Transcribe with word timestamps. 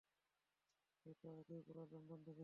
সে 0.99 1.11
তো 1.21 1.27
আগেই 1.39 1.61
পুরা 1.67 1.83
লন্ডন 1.91 2.19
দেখেছে। 2.19 2.39